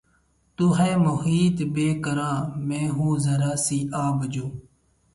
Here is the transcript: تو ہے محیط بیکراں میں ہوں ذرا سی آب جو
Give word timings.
تو 0.57 0.65
ہے 0.77 0.91
محیط 1.05 1.57
بیکراں 1.73 2.37
میں 2.67 2.87
ہوں 2.95 3.13
ذرا 3.25 3.53
سی 3.65 3.79
آب 4.05 4.17
جو 4.33 4.45